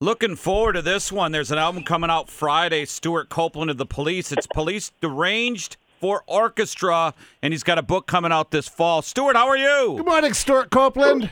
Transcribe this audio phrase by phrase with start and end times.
[0.00, 1.32] Looking forward to this one.
[1.32, 2.84] There's an album coming out Friday.
[2.84, 4.30] Stewart Copeland of the Police.
[4.30, 9.02] It's Police Deranged for Orchestra, and he's got a book coming out this fall.
[9.02, 9.96] Stewart, how are you?
[9.96, 11.28] Good morning, Stewart Copeland.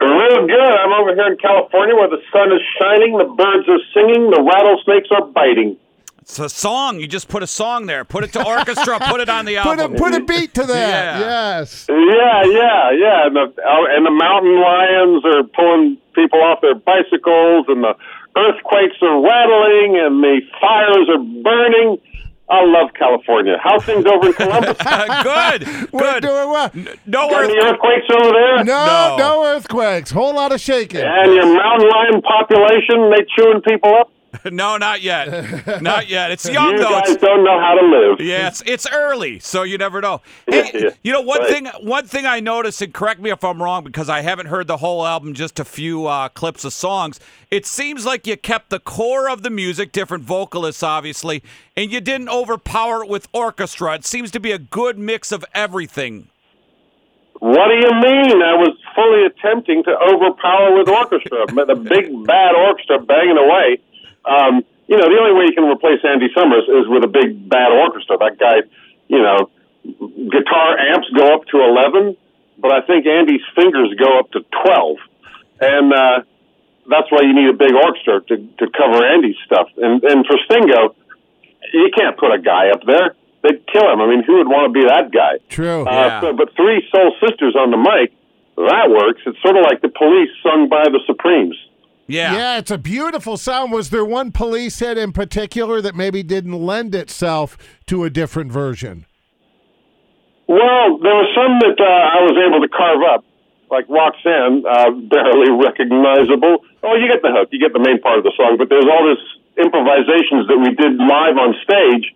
[0.00, 0.60] Real good.
[0.60, 4.40] I'm over here in California where the sun is shining, the birds are singing, the
[4.40, 5.76] rattlesnakes are biting.
[6.22, 7.00] It's a song.
[7.00, 8.04] You just put a song there.
[8.04, 8.98] Put it to orchestra.
[9.00, 9.98] put it on the Put a album.
[9.98, 11.18] put a beat to that.
[11.18, 11.58] Yeah.
[11.58, 11.86] Yes.
[11.88, 13.26] Yeah, yeah, yeah.
[13.26, 17.94] And the, uh, and the mountain lions are pulling people off their bicycles, and the
[18.36, 21.98] earthquakes are rattling, and the fires are burning.
[22.48, 23.56] I love California.
[23.62, 24.76] How's things over in Columbus?
[25.22, 25.90] good.
[25.92, 26.22] We're Good.
[26.22, 26.70] doing well.
[27.06, 28.64] No Got any earthquakes over there?
[28.64, 29.16] No, No.
[29.18, 30.10] no, earthquakes.
[30.10, 31.00] Whole lot of shaking.
[31.00, 34.12] And your mountain lion population, they chewing people up?
[34.50, 35.82] No, not yet.
[35.82, 36.30] Not yet.
[36.30, 36.88] It's young You though.
[36.90, 38.20] guys It's, don't know how to live.
[38.20, 40.20] yeah, it's, it's early, so you never know.
[40.50, 40.90] Hey, Yeah, yeah.
[41.02, 41.48] you know one Right.
[41.50, 41.66] thing.
[41.86, 44.78] One thing I noticed, and correct me if I'm wrong, because I haven't heard the
[44.78, 47.20] whole album, just a few uh, clips of songs.
[47.50, 51.42] It seems like you kept the core of the music, different vocalists, obviously,
[51.76, 53.94] and you didn't overpower it with orchestra.
[53.94, 56.28] It seems to be a good mix of everything.
[57.40, 58.40] What do you mean?
[58.42, 63.78] I was fully attempting to overpower with orchestra, but the big bad orchestra banging away.
[64.24, 67.48] Um, you know, the only way you can replace Andy Summers is with a big
[67.48, 68.18] bad orchestra.
[68.18, 68.62] That guy,
[69.08, 69.50] you know,
[70.30, 72.16] guitar amps go up to eleven,
[72.58, 74.98] but I think Andy's fingers go up to twelve,
[75.60, 76.22] and uh,
[76.88, 79.68] that's why you need a big orchestra to to cover Andy's stuff.
[79.76, 80.94] And and for Stingo,
[81.72, 83.14] you can't put a guy up there.
[83.42, 84.00] They'd kill him.
[84.00, 85.38] I mean, who would want to be that guy?
[85.48, 85.82] True.
[85.82, 86.20] Uh, Yeah.
[86.20, 88.12] so, but three soul sisters on the mic,
[88.56, 89.20] that works.
[89.26, 91.56] It's sort of like the police sung by the Supremes.
[92.12, 92.36] Yeah.
[92.36, 93.72] Yeah, it's a beautiful sound.
[93.72, 97.56] Was there one police hit in particular that maybe didn't lend itself
[97.86, 99.06] to a different version?
[100.46, 103.24] Well, there were some that uh, I was able to carve up,
[103.70, 106.60] like Roxanne, uh, barely recognizable.
[106.84, 108.84] Oh, you get the hook, you get the main part of the song, but there's
[108.84, 109.24] all this
[109.56, 112.12] improvisations that we did live on stage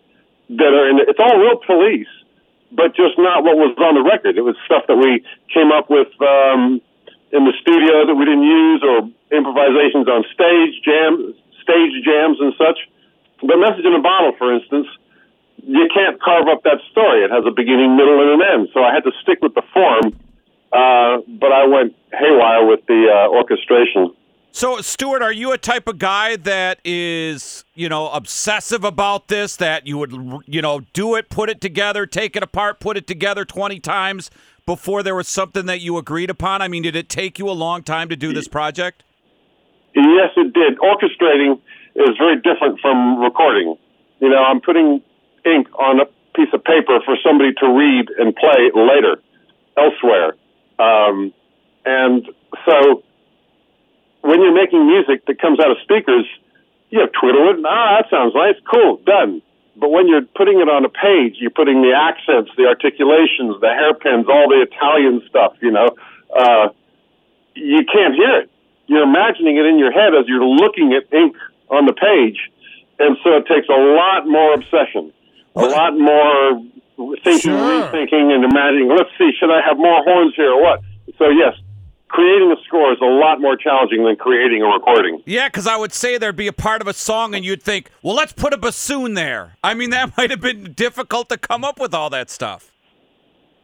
[0.60, 1.00] that are in.
[1.08, 2.12] It's all real police,
[2.68, 4.36] but just not what was on the record.
[4.36, 6.84] It was stuff that we came up with um,
[7.32, 12.54] in the studio that we didn't use, or improvisations on stage jam, stage jams and
[12.58, 12.78] such.
[13.42, 14.86] But message in a bottle, for instance
[15.66, 17.24] you can't carve up that story.
[17.24, 18.68] It has a beginning, middle, and an end.
[18.72, 20.14] So I had to stick with the form,
[20.72, 24.14] uh, but I went haywire with the uh, orchestration.
[24.52, 29.56] So, Stewart, are you a type of guy that is, you know, obsessive about this?
[29.56, 30.12] That you would,
[30.46, 34.30] you know, do it, put it together, take it apart, put it together 20 times
[34.66, 36.60] before there was something that you agreed upon?
[36.60, 39.04] I mean, did it take you a long time to do this project?
[39.94, 40.78] Yes, it did.
[40.78, 41.60] Orchestrating
[41.94, 43.76] is very different from recording.
[44.20, 45.00] You know, I'm putting
[45.44, 49.22] ink on a piece of paper for somebody to read and play later
[49.78, 50.34] elsewhere.
[50.78, 51.32] Um,
[51.86, 52.26] and
[52.66, 53.02] so
[54.22, 56.26] when you're making music that comes out of speakers,
[56.90, 57.64] you know, twiddle it.
[57.64, 58.56] Ah, that sounds nice.
[58.70, 59.00] Cool.
[59.06, 59.40] Done.
[59.76, 63.68] But when you're putting it on a page, you're putting the accents, the articulations, the
[63.68, 65.88] hairpins, all the Italian stuff, you know,
[66.32, 66.68] uh,
[67.54, 68.50] you can't hear it.
[68.86, 71.36] You're imagining it in your head as you're looking at ink
[71.68, 72.40] on the page.
[72.98, 75.12] And so it takes a lot more obsession,
[75.54, 76.62] a lot more
[77.20, 77.82] thinking, Sure.
[77.92, 80.80] rethinking, and imagining, let's see, should I have more horns here or what?
[81.18, 81.52] So, yes,
[82.08, 85.22] creating a score is a lot more challenging than creating a recording.
[85.26, 87.90] Yeah, because I would say there'd be a part of a song and you'd think,
[88.02, 89.56] well, let's put a bassoon there.
[89.62, 92.72] I mean, that might have been difficult to come up with all that stuff.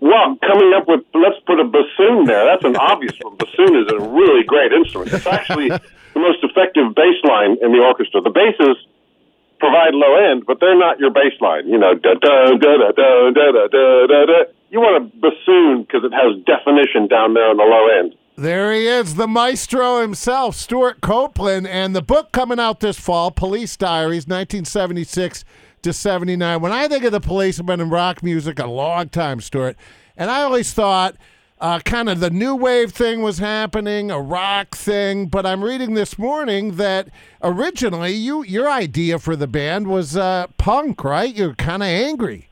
[0.00, 2.44] Well, coming up with let's put a bassoon there.
[2.44, 3.36] That's an obvious one.
[3.36, 5.12] Bassoon is a really great instrument.
[5.12, 8.20] It's actually the most effective bass line in the orchestra.
[8.20, 8.82] The basses
[9.60, 11.68] provide low end, but they're not your bass line.
[11.68, 14.38] You know, da da da da da da da da da.
[14.70, 18.16] You want a bassoon because it has definition down there on the low end.
[18.42, 23.30] There he is, the maestro himself, Stewart Copeland, and the book coming out this fall,
[23.30, 25.44] Police Diaries, 1976
[25.82, 26.60] to 79.
[26.60, 29.76] When I think of the police, I've been in rock music a long time, Stewart,
[30.16, 31.14] and I always thought
[31.60, 35.28] uh, kind of the new wave thing was happening, a rock thing.
[35.28, 37.10] But I'm reading this morning that
[37.44, 41.32] originally you your idea for the band was uh, punk, right?
[41.32, 42.48] You're kind of angry.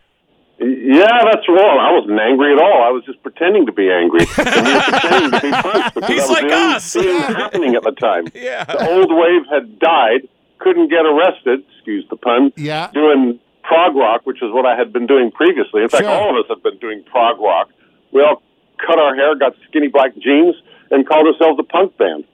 [0.61, 1.79] Yeah, that's wrong.
[1.81, 2.83] I wasn't angry at all.
[2.83, 4.27] I was just pretending to be angry.
[4.37, 6.93] And you were pretending to be punks because He's that was like the only us.
[6.93, 8.25] thing happening at the time.
[8.35, 8.65] Yeah.
[8.65, 10.29] The old wave had died,
[10.59, 12.91] couldn't get arrested, excuse the pun, Yeah.
[12.93, 15.83] doing prog rock, which is what I had been doing previously.
[15.83, 16.11] In fact, Sure.
[16.13, 17.71] all of us have been doing prog rock.
[18.13, 18.43] We all
[18.85, 20.57] cut our hair, got skinny black jeans,
[20.91, 22.25] and called ourselves a punk band.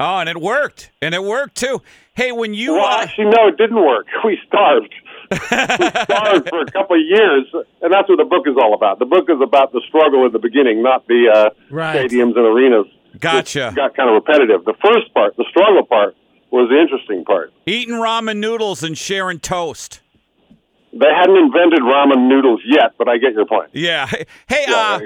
[0.00, 0.92] Oh, and it worked.
[1.02, 1.82] And it worked too.
[2.14, 4.06] Hey, when you Well, uh, actually, no, it didn't work.
[4.24, 4.94] We starved.
[5.30, 7.46] We starved for a couple of years,
[7.82, 8.98] and that's what the book is all about.
[8.98, 11.96] The book is about the struggle in the beginning, not the uh, Right.
[12.10, 12.86] stadiums and arenas.
[13.20, 13.72] Gotcha.
[13.74, 14.64] Got kind of repetitive.
[14.64, 16.16] The first part, the struggle part,
[16.50, 17.52] was the interesting part.
[17.66, 20.00] Eating ramen noodles and sharing toast.
[20.92, 23.70] They hadn't invented ramen noodles yet, but I get your point.
[23.72, 24.06] Yeah.
[24.48, 24.98] Hey, uh,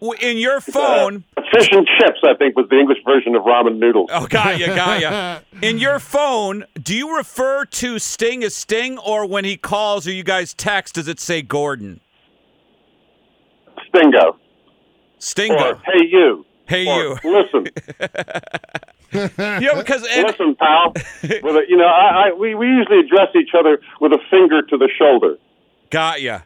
[0.20, 1.24] in your phone.
[1.36, 4.10] Uh, fish and chips, I think, was the English version of ramen noodles.
[4.12, 5.40] Oh, got ya, got ya.
[5.62, 10.12] In your phone, do you refer to Sting as Sting, or when he calls or
[10.12, 12.00] you guys text, does it say Gordon?
[13.88, 14.38] Stingo.
[15.18, 15.72] Stingo.
[15.72, 16.44] Or, hey, you.
[16.66, 17.42] Hey, Or, you.
[17.42, 17.66] Listen,
[19.14, 20.92] Yeah, because and, listen, pal.
[21.22, 24.62] With a, you know, I, I we, we usually address each other with a finger
[24.62, 25.36] to the shoulder.
[25.90, 26.40] got ya.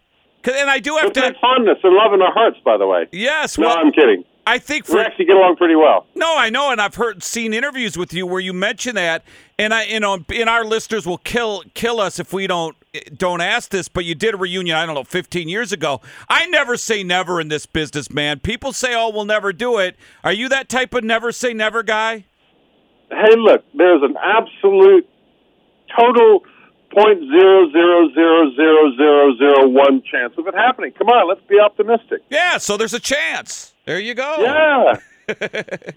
[0.44, 1.34] And I do have to.
[1.40, 3.06] fondness and love in our hearts, by the way.
[3.12, 3.58] Yes.
[3.58, 4.24] No, Well, I'm kidding.
[4.48, 6.06] I think We actually get along pretty well.
[6.14, 9.22] No, I know, and I've heard seen interviews with you where you mention that,
[9.58, 12.74] and I, you know, and our listeners will kill kill us if we don't
[13.14, 13.88] don't ask this.
[13.88, 16.00] But you did a reunion, I don't know, 15 years ago.
[16.30, 18.40] I never say never in this business, man.
[18.40, 21.82] People say, "Oh, we'll never do it." Are you that type of never say never
[21.82, 22.24] guy?
[23.10, 25.08] Hey, look, there's an absolute
[25.96, 26.42] total
[26.90, 30.92] point zero zero zero zero zero zero one chance of it happening.
[30.92, 32.22] Come on, let's be optimistic.
[32.30, 33.74] Yeah, so there's a chance.
[33.86, 34.36] There you go.
[34.38, 34.98] Yeah.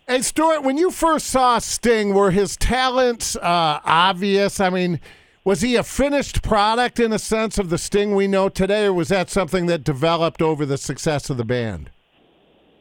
[0.09, 4.59] Hey, Stewart, when you first saw Sting, were his talents uh, obvious?
[4.59, 4.99] I mean,
[5.45, 8.93] was he a finished product in a sense of the Sting we know today, or
[8.93, 11.89] was that something that developed over the success of the band?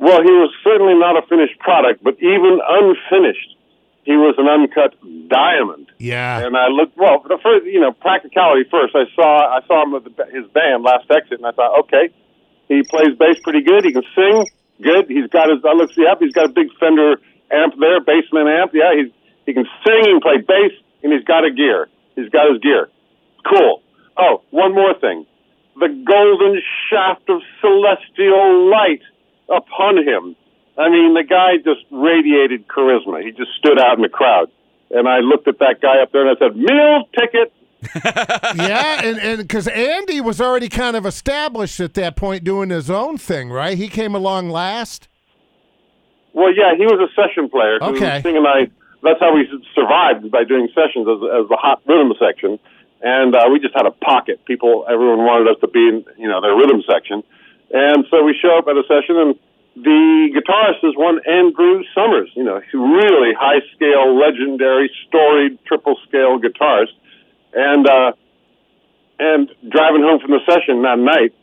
[0.00, 3.56] Well, he was certainly not a finished product, but even unfinished,
[4.10, 4.98] he was an uncut
[5.30, 5.86] diamond.
[6.02, 6.42] Yeah.
[6.42, 7.22] And I looked well.
[7.22, 8.90] The first, you know, practicality first.
[8.98, 12.10] I saw I saw him with the, his band Last Exit, and I thought, okay,
[12.66, 13.86] he plays bass pretty good.
[13.86, 14.50] He can sing
[14.82, 15.06] good.
[15.06, 15.62] He's got his.
[15.62, 16.18] I looked yep.
[16.18, 17.22] He's got a big Fender
[17.54, 18.74] amp there, basement amp.
[18.74, 19.14] Yeah, he's
[19.46, 20.02] he can sing.
[20.02, 20.74] He can play bass,
[21.06, 21.86] and he's got a gear.
[22.18, 22.90] He's got his gear.
[23.46, 23.78] Cool.
[24.18, 25.22] Oh, one more thing.
[25.78, 26.58] The golden
[26.90, 29.06] shaft of celestial light
[29.46, 30.34] upon him.
[30.78, 33.22] I mean, the guy just radiated charisma.
[33.22, 34.50] He just stood out in the crowd.
[34.90, 37.52] And I looked at that guy up there and I said, meal ticket.
[38.04, 42.90] yeah, and and because Andy was already kind of established at that point doing his
[42.90, 43.78] own thing, right?
[43.78, 45.08] He came along last.
[46.34, 47.78] Well, yeah, he was a session player.
[47.80, 48.22] Okay.
[48.24, 48.70] And I,
[49.02, 52.58] that's how we survived by doing sessions as, as the hot rhythm section.
[53.02, 54.44] And uh, we just had a pocket.
[54.44, 57.22] People, everyone wanted us to be in, you know, their rhythm section.
[57.72, 59.34] And so we show up at a session, and
[59.76, 62.30] the guitarist is one Andrew Summers.
[62.34, 66.92] You know, really high scale, legendary, storied triple scale guitarist.
[67.52, 68.12] And uh,
[69.18, 71.34] and driving home from the session that night,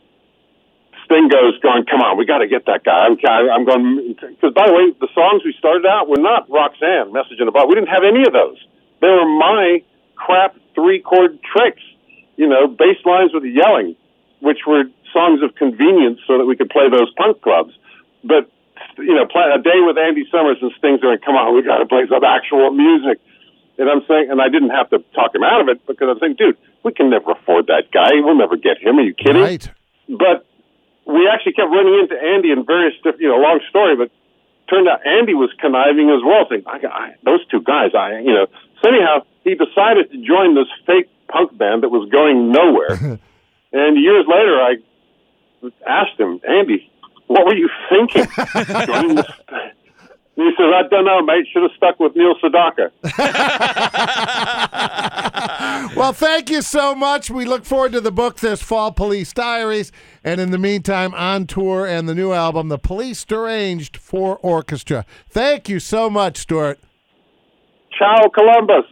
[1.04, 3.06] Sting goes, going, come on, we got to get that guy.
[3.06, 3.16] I'm,
[3.48, 7.40] I'm going, because by the way, the songs we started out were not Roxanne, Message
[7.40, 7.68] in a Bottle.
[7.68, 8.58] We didn't have any of those.
[9.00, 9.82] They were my
[10.16, 11.82] crap three chord tricks,
[12.36, 13.96] you know, bass lines with yelling,
[14.40, 17.72] which were songs of convenience so that we could play those punk clubs.
[18.28, 18.52] But,
[19.00, 21.64] you know, play a day with Andy Summers and Sting's are going, come on, we
[21.64, 23.18] got to play some actual music.
[23.78, 26.18] And I'm saying, and I didn't have to talk him out of it because I'm
[26.20, 28.20] saying, dude, we can never afford that guy.
[28.20, 28.98] We'll never get him.
[28.98, 29.40] Are you kidding?
[29.40, 29.64] Right.
[30.08, 30.44] But
[31.06, 34.10] we actually kept running into Andy in various different, you know, long story, but
[34.68, 38.34] turned out Andy was conniving as well, saying, I, I, those two guys, I, you
[38.34, 38.46] know.
[38.82, 42.92] So anyhow, he decided to join this fake punk band that was going nowhere.
[43.72, 44.76] and years later, I
[45.86, 46.90] asked him, Andy,
[47.28, 48.26] what were you thinking?
[50.38, 51.48] He says, I don't know, mate.
[51.52, 52.92] Should have stuck with Neil Sedaka.
[55.96, 57.30] Well, thank you so much.
[57.30, 59.90] We look forward to the book this fall, Police Diaries,
[60.22, 65.04] and in the meantime, on tour and the new album, The Police Deranged for Orchestra.
[65.28, 66.78] Thank you so much, Stewart.
[67.98, 68.84] Ciao, Columbus.